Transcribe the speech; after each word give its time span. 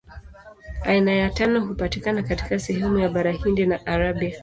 Aina 0.85 1.11
ya 1.11 1.29
tano 1.29 1.65
hupatikana 1.65 2.23
katika 2.23 2.59
sehemu 2.59 2.99
ya 2.99 3.09
Bara 3.09 3.31
Hindi 3.31 3.65
na 3.65 3.85
Arabia. 3.85 4.39